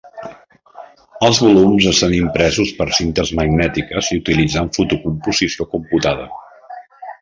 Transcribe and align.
Els 1.27 1.41
volums 1.47 1.89
estan 1.91 2.15
impresos 2.21 2.73
per 2.81 2.89
cintes 3.03 3.35
magnètiques 3.43 4.13
utilitzant 4.19 4.75
fotocomposició 4.81 5.73
computada. 5.79 6.31